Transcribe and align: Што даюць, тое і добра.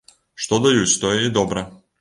Што 0.45 0.59
даюць, 0.65 0.99
тое 1.05 1.21
і 1.29 1.33
добра. 1.37 1.69